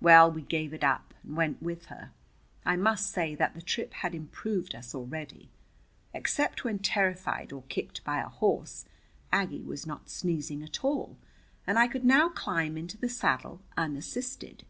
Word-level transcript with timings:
Well, 0.00 0.30
we 0.30 0.42
gave 0.42 0.72
it 0.72 0.84
up 0.84 1.14
and 1.24 1.36
went 1.36 1.60
with 1.60 1.86
her. 1.86 2.12
I 2.64 2.76
must 2.76 3.10
say 3.10 3.34
that 3.34 3.54
the 3.54 3.60
trip 3.60 3.92
had 3.92 4.14
improved 4.14 4.72
us 4.72 4.94
already. 4.94 5.50
Except 6.14 6.62
when 6.62 6.78
terrified 6.78 7.52
or 7.52 7.62
kicked 7.64 8.04
by 8.04 8.20
a 8.20 8.28
horse, 8.28 8.84
Aggie 9.32 9.64
was 9.64 9.84
not 9.84 10.08
sneezing 10.10 10.62
at 10.62 10.84
all, 10.84 11.16
and 11.66 11.76
I 11.76 11.88
could 11.88 12.04
now 12.04 12.28
climb 12.28 12.78
into 12.78 12.96
the 12.98 13.08
saddle 13.08 13.60
unassisted. 13.76 14.64